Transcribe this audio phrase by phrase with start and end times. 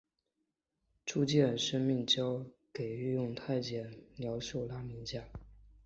[1.05, 5.23] 朱见深命令交给御用监太监廖寿拉名下。